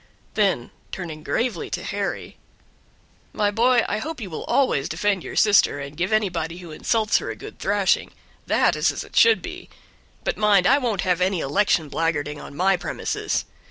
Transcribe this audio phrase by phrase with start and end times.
[0.33, 2.37] Then turning gravely to Harry:
[3.33, 7.19] "My boy, I hope you will always defend your sister, and give anybody who insults
[7.19, 8.11] her a good thrashing
[8.47, 9.69] that is as it should be;
[10.23, 13.45] but mind, I won't have any election blackguarding on my premises.